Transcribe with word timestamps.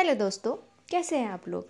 Hello 0.00 0.14
दोस्तों 0.14 0.52
कैसे 0.90 1.16
हैं 1.18 1.28
आप 1.28 1.48
लोग? 1.48 1.66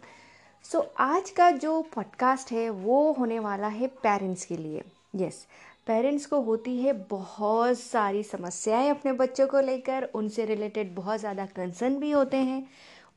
सो 0.65 0.79
so, 0.79 0.85
आज 0.99 1.31
का 1.31 1.51
जो 1.51 1.83
पॉडकास्ट 1.83 2.53
है 2.53 2.71
वो 2.71 3.13
होने 3.13 3.39
वाला 3.39 3.69
है 3.69 3.87
पेरेंट्स 3.87 4.45
के 4.45 4.57
लिए। 4.57 4.83
यस 5.17 5.35
yes, 5.35 5.87
पेरेंट्स 5.87 6.27
को 6.27 6.41
होती 6.41 6.77
है 6.83 6.93
बहुत 6.93 7.79
सारी 7.79 8.23
समस्याएँ 8.23 8.91
अपने 8.91 9.13
बच्चों 9.13 9.47
को 9.47 9.61
लेकर। 9.61 10.05
उनसे 10.05 10.45
रिलेटेड 10.45 10.95
बहुत 10.95 11.21
ज़्यादा 11.21 11.47
कंसर्न 11.47 11.97
भी 11.97 12.11
होते 12.11 12.37
हैं। 12.37 12.67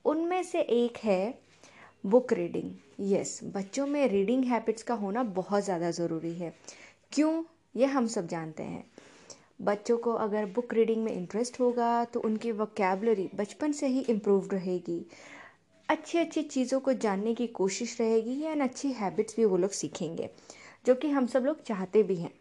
उनमें 0.06 0.44
से 0.44 0.62
एक 0.62 0.98
है 0.98 1.40
बुक 2.06 2.34
रीडिंग 2.34 2.72
यस 3.14 3.40
बच्चों 3.44 3.88
में 3.88 4.08
रीडिंग 4.08 4.44
हैबिट्स 4.44 4.84
का 4.84 4.94
होना 4.94 5.24
बहुत 5.24 5.64
ज़्यादा 5.64 5.92
ज़रूरी 5.92 6.34
है। 6.34 6.54
क्यों? 7.12 7.44
ये 7.76 7.86
हम 7.86 8.08
सब 8.08 8.28
जानते 8.28 8.64
हैं। 8.64 8.86
बच्चों 9.60 9.98
को 9.98 10.14
अगर 10.14 10.46
बुक 10.46 10.74
रीडिंग 10.74 11.04
में 11.04 11.12
इंटरेस्ट 11.12 11.60
होगा 11.60 12.06
तो 12.06 12.20
उनकी 12.20 12.52
वोकेबलरी 12.52 13.30
बचपन 13.36 13.72
से 13.72 13.88
ही 13.88 14.00
इम्प्रूव 14.00 14.50
रहेगी। 14.54 15.06
अच्छी 15.90 16.20
अच्छी 16.20 16.44
चीज़ों 16.44 16.80
को 16.80 16.94
जानने 16.94 17.34
की 17.36 17.48
कोशिश 17.48 18.00
रहेगी 18.02 18.40
या 18.42 18.54
अच्छी 18.64 18.92
हैबिट्स 18.92 19.36
भी 19.36 19.46
वो 19.46 19.58
लोग 19.58 19.72
सीखेंगे, 19.72 20.30
जो 20.86 20.96
कि 20.96 21.10
हम 21.10 21.28
सब 21.28 21.46
लोग 21.46 21.64
चाहते 21.64 22.04
भी 22.04 22.16
हैं। 22.16 22.34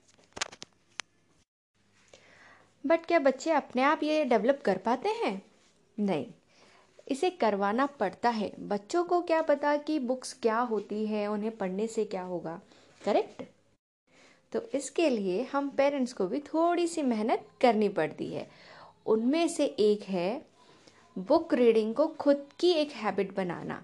बट 2.87 3.07
क्या 3.07 3.19
बच्चे 3.19 3.51
अपने 3.51 3.83
आप 3.83 4.03
ये 4.03 4.25
डेवलप 4.25 4.63
कर 4.65 4.79
पाते 4.79 5.09
हैं? 5.09 5.43
नहीं। 5.99 6.27
इसे 7.09 7.31
करवाना 7.31 7.87
पड़ता 7.87 8.29
है। 8.29 8.53
बच्चों 8.59 9.05
को 9.05 9.21
क्या 9.23 9.43
पता 9.43 9.77
कि 9.77 9.99
बुक्स 9.99 10.33
क्या 10.33 10.59
होती 10.59 11.07
है, 11.07 11.27
उन्हें 11.27 11.57
पढ़ने 11.57 11.87
से 11.87 12.05
क्या 12.05 12.23
होगा। 12.23 12.61
करेक्ट 13.05 13.43
तो 14.53 14.63
इसके 14.75 15.09
लिए 15.11 15.43
हम 15.53 15.69
पेरेंट्स 15.69 16.13
को 16.13 16.27
भी 16.27 16.39
थोड़ी 16.45 16.87
सी 16.87 17.03
मेहनत 17.03 17.47
करनी 17.61 17.89
पड़ती 17.89 18.33
है। 18.33 18.47
उनमें 19.07 19.47
से 19.49 19.65
एक 19.65 20.03
है 20.03 20.43
बुक 21.19 21.55
रीडिंग 21.55 21.95
को 21.95 22.07
खुद 22.19 22.47
की 22.61 22.71
एक 22.73 22.93
हैबिट 22.93 23.35
बनाना। 23.37 23.83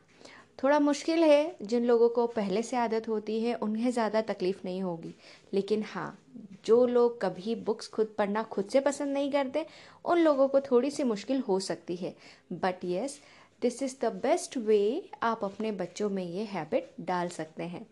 थोड़ा 0.63 0.79
मुश्किल 0.81 1.23
है, 1.25 1.57
जिन 1.63 1.85
लोगों 1.85 2.09
को 2.09 2.27
पहले 2.27 2.63
से 2.63 2.77
आदत 2.77 3.09
होती 3.09 3.41
है, 3.41 3.55
उन्हें 3.55 3.91
ज़्यादा 3.91 4.21
तकलीफ़ 4.23 4.61
नहीं 4.65 4.83
होगी। 4.83 5.15
लेकिन 5.55 5.83
हाँ 5.83 6.19
जो 6.65 6.87
लोग 6.87 7.21
कभी 7.21 7.55
बुक्स 7.55 7.89
खुद 7.89 8.15
पढ़ना 8.19 8.43
खुद 8.43 8.69
से 8.69 8.81
पसंद 8.81 9.13
नहीं 9.13 9.31
करते, 9.33 9.65
उन 10.05 10.19
लोगों 10.19 10.49
को 10.49 10.61
थोड़ी 10.61 10.91
सी 10.91 11.05
मुश्किल 11.05 11.41
हो 11.41 11.59
सकती 11.61 11.97
है। 11.97 12.15
But 12.53 12.85
yes 12.85 13.21
this 13.63 13.83
is 13.83 13.97
the 14.03 14.13
best 14.23 14.57
way 14.57 15.11
आप 15.23 15.45
अपने 15.45 15.73
बच्चों 15.73 16.11
में 16.11 16.25
ये 16.25 16.45
हैबिट 16.45 16.91
डाल 17.01 17.29
सकते 17.29 17.63
हैं। 17.63 17.87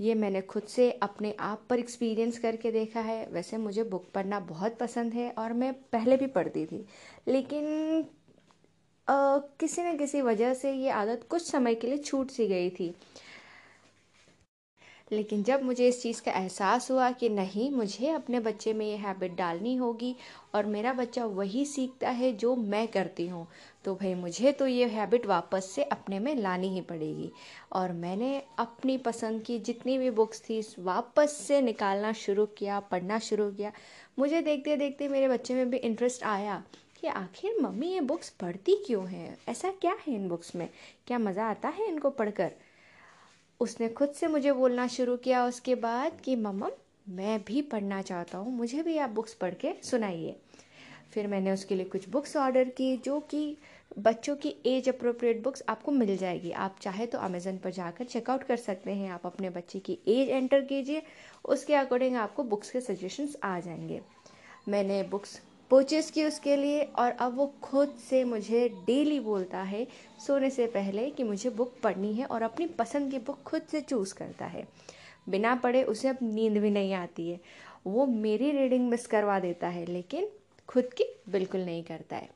ये 0.00 0.14
मैंने 0.14 0.40
खुद 0.40 0.62
से 0.62 0.90
अपने 0.90 1.36
आप 1.40 1.62
पर 1.70 1.78
एक्सपीरियंस 1.78 2.38
करके 2.38 2.70
देखा 2.72 3.00
है। 3.00 3.28
वैसे 3.32 3.56
मुझे 3.56 3.84
बुक 3.84 4.08
पढ़ना 4.14 4.40
बहुत 4.40 4.78
पसंद 4.78 5.12
है 5.12 5.30
और 5.30 5.52
मैं 5.52 5.72
पहले 5.72 6.16
भी 6.16 6.26
पढ़ती 6.26 6.66
थी। 6.66 6.86
लेकिन 7.28 7.64
आ, 9.08 9.38
किसी 9.38 9.82
न 9.82 9.96
किसी 9.96 10.20
वजह 10.20 10.54
से 10.54 10.72
ये 10.72 10.90
आदत 10.90 11.26
कुछ 11.30 11.50
समय 11.50 11.74
के 11.74 11.86
लिए 11.86 11.98
छूट 11.98 12.30
सी 12.30 12.46
गई 12.46 12.70
थी। 12.70 12.94
लेकिन 15.12 15.42
जब 15.42 15.62
मुझे 15.62 15.86
इस 15.88 16.02
चीज़ 16.02 16.20
का 16.22 16.32
एहसास 16.32 16.90
हुआ 16.90 17.10
कि 17.10 17.28
नहीं, 17.28 17.70
मुझे 17.70 18.10
अपने 18.10 18.40
बच्चे 18.40 18.72
में 18.72 18.84
ये 18.86 18.96
हैबिट 18.96 19.36
डालनी 19.36 19.74
होगी 19.76 20.14
और 20.54 20.66
मेरा 20.66 20.92
बच्चा 20.92 21.24
वही 21.24 21.64
सीखता 21.66 22.10
है 22.10 22.32
जो 22.32 22.54
मैं 22.56 22.86
करती 22.88 23.26
हूँ 23.28 23.46
तो 23.84 23.94
भाई 23.94 24.14
मुझे 24.14 24.52
तो 24.52 24.66
ये 24.66 24.86
हैबिट 24.86 25.26
वापस 25.26 25.70
से 25.74 25.82
अपने 25.84 26.18
में 26.18 26.34
लानी 26.34 26.68
ही 26.68 26.80
पड़ेगी। 26.80 27.30
और 27.72 27.92
मैंने 27.92 28.42
अपनी 28.58 28.96
पसंद 28.98 29.42
की 29.42 29.58
जितनी 29.58 29.96
भी 29.98 30.10
बुक्स 30.10 30.40
थी, 30.40 30.60
वापस 30.78 31.36
से 31.38 31.60
निकालना 31.62 32.12
शुरू 32.14 32.46
किया, 32.58 32.80
पढ़ना 32.80 33.18
शुरू 33.18 33.50
किया। 33.50 33.72
मुझे 34.18 34.42
देखते 34.42 34.76
देखते 34.76 35.08
मेरे 35.08 35.28
बच्चे 35.28 35.54
में 35.54 35.70
भी 35.70 35.76
इंटरेस्ट 35.78 36.24
आया 36.24 36.62
कि 37.00 37.06
आखिर 37.06 37.60
मम्मी 37.62 37.92
ये 37.92 38.00
बुक्स 38.02 38.28
पढ़ती 38.30 38.74
क्यों 38.86 39.06
हैं? 39.08 39.36
ऐसा 39.48 39.70
क्या 39.80 39.96
है 40.06 40.14
इन 40.14 40.28
बुक्स 40.28 40.54
में? 40.56 40.68
क्या 41.06 41.18
मज़ा 41.18 41.46
आता 41.46 41.68
है 41.68 41.88
इनको 41.88 42.10
पढ़कर? 42.10 42.52
उसने 43.60 43.88
खुद 43.88 44.08
से 44.08 44.26
मुझे 44.26 44.52
बोलना 44.52 44.86
शुरू 44.86 45.16
किया 45.16 45.46
उसके 45.46 45.74
बाद 45.74 46.20
कि, 46.24 46.36
मम्मा, 46.36 46.70
मैं 47.08 47.44
भी 47.44 47.62
पढ़ना 47.62 48.02
चाहता 48.02 48.38
हूँ, 48.38 48.52
मुझे 48.52 48.82
भी 48.82 48.98
आप 48.98 49.10
बुक्स 49.10 49.34
पढ़ 49.34 49.54
के 49.54 49.72
सुनाइए। 49.82 50.36
फिर 51.12 51.26
मैंने 51.26 51.52
उसके 51.52 51.74
लिए 51.74 51.84
कुछ 51.84 52.08
बुक्स 52.08 52.36
ऑर्डर 52.36 52.64
की 52.64 52.96
जो 52.96 53.20
कि 53.20 53.56
बच्चों 53.98 54.36
की 54.36 54.56
एज 54.66 54.88
अप्रोप्रिएट 54.88 55.42
बुक्स 55.42 55.62
आपको 55.68 55.92
मिल 55.92 56.16
जाएगी। 56.16 56.50
आप 56.50 56.76
चाहे 56.80 57.06
तो 57.06 57.18
अमेज़न 57.18 57.58
पर 57.58 57.70
जाकर 57.70 58.04
चेकआउट 58.04 58.42
कर 58.42 58.56
सकते 58.56 58.90
हैं। 58.90 59.10
आप 59.10 59.26
अपने 59.26 59.50
बच्चे 59.50 59.78
की 59.78 59.98
एज 60.08 60.28
एंटर 60.28 60.60
कीजिए, 60.60 61.02
उसके 61.44 61.74
अकॉर्डिंग 61.74 62.16
आपको 62.16 62.44
बुक्स 62.44 62.70
के 62.70 62.80
सजेशंस 62.80 63.36
आ 63.44 63.60
जाएँगे। 63.60 64.00
मैंने 64.68 65.02
बुक्स 65.02 65.40
परचेज़ 65.70 66.12
की 66.12 66.24
उसके 66.24 66.56
लिए 66.56 66.82
और 66.82 67.10
अब 67.10 67.36
वो 67.36 67.54
खुद 67.62 67.88
से 68.10 68.24
मुझे 68.24 68.68
डेली 68.68 69.20
बोलता 69.20 69.62
है, 69.62 69.86
सोने 70.26 70.50
से 70.50 70.66
पहले 70.66 71.10
कि 71.10 71.24
मुझे 71.24 71.50
बुक 71.50 71.74
पढ़नी 71.82 72.12
है 72.12 72.24
और 72.24 72.42
अपनी 72.42 72.66
पसंद 72.66 73.10
की 73.10 73.18
बुक 73.18 73.42
खुद 73.42 73.62
से 73.62 73.80
चूज़ 73.80 74.14
करता 74.14 74.46
है। 74.46 74.68
बिना 75.28 75.54
पढ़े 75.54 75.82
उसे 75.82 76.08
अब 76.08 76.18
नींद 76.22 76.58
भी 76.58 76.70
नहीं 76.70 76.94
आती 76.94 77.30
है। 77.30 77.40
वो 77.86 78.06
मेरी 78.06 78.50
रीडिंग 78.50 78.88
मिस 78.88 79.06
करवा 79.06 79.40
देता 79.40 79.68
है, 79.68 79.86
लेकिन 79.86 80.28
खुद 80.68 80.84
की 80.84 81.04
बिल्कुल 81.28 81.60
नहीं 81.60 81.82
करता 81.82 82.16
है। 82.16 82.30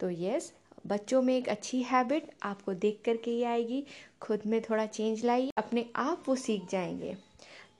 तो 0.00 0.10
यस 0.10 0.52
बच्चों 0.86 1.22
में 1.22 1.36
एक 1.36 1.48
अच्छी 1.48 1.82
हैबिट 1.82 2.30
आपको 2.42 2.74
देख 2.74 3.02
कर 3.04 3.16
के 3.16 3.30
ही 3.30 3.42
आएगी। 3.42 3.84
खुद 4.20 4.40
में 4.46 4.62
थोड़ा 4.62 4.86
चेंज 4.86 5.24
लाइए, 5.24 5.50
अपने 5.56 5.86
आप 5.96 6.24
वो 6.28 6.34
सीख 6.36 6.62
जाएँगे। 6.70 7.16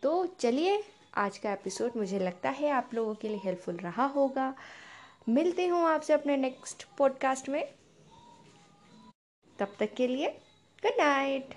तो 0.03 0.27
चलिए, 0.27 0.83
आज 1.15 1.39
का 1.39 1.53
एपिसोड 1.53 1.91
मुझे 1.97 2.19
लगता 2.19 2.51
है 2.51 2.71
आप 2.71 2.91
लोगों 2.95 3.15
के 3.15 3.29
लिए 3.29 3.41
हेल्पफुल 3.45 3.77
रहा 3.77 4.07
होगा। 4.07 4.55
मिलते 5.29 5.67
हूँ 5.67 5.83
आपसे 5.89 6.13
अपने 6.13 6.37
नेक्स्ट 6.37 6.85
पॉडकास्ट 6.99 7.49
में। 7.49 7.65
तब 9.59 9.77
तक 9.81 9.95
के 9.95 10.07
लिए 10.07 10.29
गुड 10.83 11.01
नाइट 11.01 11.55